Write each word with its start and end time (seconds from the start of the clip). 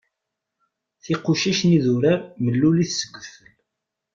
Tiqucac 1.03 1.59
n 1.65 1.69
yidurar 1.73 2.19
mellulit 2.43 2.91
seg 2.95 3.11
udfel. 3.17 3.51